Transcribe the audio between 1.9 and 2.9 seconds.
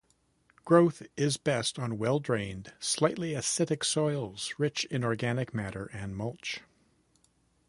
well-drained,